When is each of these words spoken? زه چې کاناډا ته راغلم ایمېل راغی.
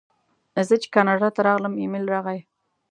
زه 0.67 0.75
چې 0.81 0.87
کاناډا 0.95 1.29
ته 1.35 1.41
راغلم 1.47 1.73
ایمېل 1.81 2.05
راغی. 2.13 2.39